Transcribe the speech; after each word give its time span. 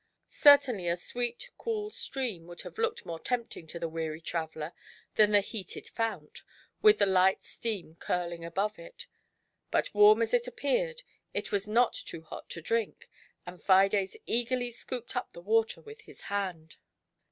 Certainly 0.39 0.87
a 0.87 0.97
sweet, 0.97 1.51
cool 1.59 1.91
stream 1.91 2.47
would 2.47 2.61
have 2.63 2.79
looked 2.79 3.05
more 3.05 3.19
tempting 3.19 3.67
to 3.67 3.77
the 3.77 3.87
weary 3.87 4.19
traveller 4.19 4.73
than 5.13 5.29
the 5.29 5.41
heated 5.41 5.89
fount, 5.89 6.41
with 6.81 6.97
the 6.97 7.05
light 7.05 7.43
steam 7.43 7.97
curling 7.99 8.43
above 8.43 8.79
it; 8.79 9.05
but, 9.69 9.93
warm 9.93 10.21
jis 10.21 10.33
it 10.33 10.47
appeared, 10.47 11.03
it 11.35 11.51
was 11.51 11.67
not 11.67 11.93
too' 11.93 12.23
hot 12.23 12.49
to 12.49 12.63
drink, 12.63 13.11
and 13.45 13.61
Fides 13.61 14.17
eagerly 14.25 14.71
scooped 14.71 15.15
up 15.15 15.33
the 15.33 15.39
water 15.39 15.81
with 15.81 16.01
his 16.01 16.21
hand. 16.21 16.77